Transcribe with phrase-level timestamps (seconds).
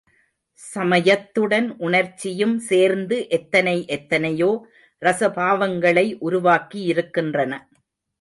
[0.59, 4.49] சமயத்துடன் உணர்ச்சியும் சேர்ந்து எத்தனை எத்தனையோ
[5.01, 7.53] ரஸபாவங்களை உருவாக்கியிருக்கின்றன.